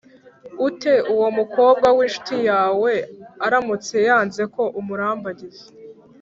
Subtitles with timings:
[0.67, 2.91] ute uwo mukobwa w incuti yawe
[3.45, 5.63] aramutse yanze ko umurambagiza